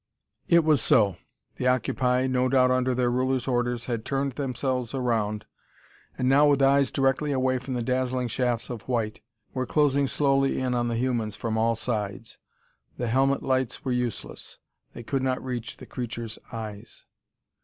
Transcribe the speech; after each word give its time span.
It 0.47 0.63
was 0.63 0.81
so. 0.81 1.17
The 1.57 1.67
octopi 1.67 2.25
no 2.25 2.49
doubt 2.49 2.71
under 2.71 2.95
their 2.95 3.11
ruler's 3.11 3.47
orders 3.47 3.85
had 3.85 4.03
turned 4.03 4.31
themselves 4.31 4.95
around, 4.95 5.45
and 6.17 6.27
now, 6.27 6.47
with 6.47 6.59
eyes 6.59 6.91
directly 6.91 7.31
away 7.31 7.59
from 7.59 7.75
the 7.75 7.83
dazzling 7.83 8.27
shafts 8.27 8.71
of 8.71 8.81
white, 8.89 9.21
were 9.53 9.67
closing 9.67 10.07
slowly 10.07 10.59
in 10.59 10.73
on 10.73 10.87
the 10.87 10.97
humans 10.97 11.35
from 11.35 11.55
all 11.55 11.75
sides. 11.75 12.39
The 12.97 13.09
helmet 13.09 13.43
lights 13.43 13.85
were 13.85 13.91
useless. 13.91 14.57
They 14.93 15.03
could 15.03 15.21
not 15.21 15.39
reach 15.45 15.77
the 15.77 15.85
creatures' 15.85 16.39
eyes. 16.51 17.05